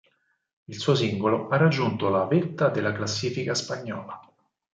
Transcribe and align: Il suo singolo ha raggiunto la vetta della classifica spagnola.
Il 0.67 0.79
suo 0.79 0.95
singolo 0.95 1.47
ha 1.49 1.57
raggiunto 1.57 2.09
la 2.09 2.25
vetta 2.25 2.69
della 2.69 2.91
classifica 2.91 3.53
spagnola. 3.53 4.19